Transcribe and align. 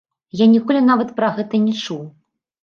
Я 0.39 0.45
ніколі 0.53 0.81
нават 0.85 1.11
пра 1.19 1.29
гэта 1.37 1.61
не 1.67 1.77
чуў. 1.83 2.01